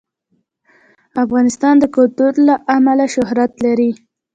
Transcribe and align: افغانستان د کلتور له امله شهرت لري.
افغانستان 1.23 1.75
د 1.79 1.85
کلتور 1.95 2.33
له 2.47 2.55
امله 2.77 3.05
شهرت 3.15 3.51
لري. 3.65 3.91